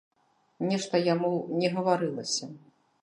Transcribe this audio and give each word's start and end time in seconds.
Нешта 0.71 1.01
яму 1.13 1.31
не 1.61 1.69
гаварылася. 1.77 2.45